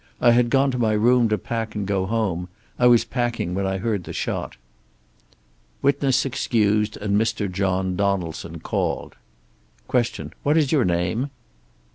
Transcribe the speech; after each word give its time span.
I 0.19 0.31
had 0.31 0.49
gone 0.49 0.71
to 0.71 0.79
my 0.79 0.93
room 0.93 1.29
to 1.29 1.37
pack 1.37 1.75
and 1.75 1.85
go 1.85 2.07
home. 2.07 2.49
I 2.79 2.87
was 2.87 3.05
packing 3.05 3.53
when 3.53 3.67
I 3.67 3.77
heard 3.77 4.03
the 4.05 4.13
shot." 4.13 4.57
Witness 5.83 6.25
excused 6.25 6.97
and 6.97 7.21
Mr. 7.21 7.47
John 7.51 7.95
Donaldson 7.95 8.61
called. 8.61 9.15
Q. 9.87 10.31
"What 10.41 10.57
is 10.57 10.71
your 10.71 10.85
name?" 10.85 11.29